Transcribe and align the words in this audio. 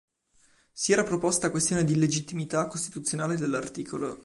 Si 0.73 0.93
era 0.93 1.03
proposta 1.03 1.51
questione 1.51 1.83
d'illegittimità 1.83 2.65
costituzionale 2.65 3.37
dell'art. 3.37 4.19